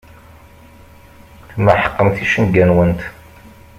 Tmeḥqemt 1.49 2.15
icenga-nwent. 2.23 3.01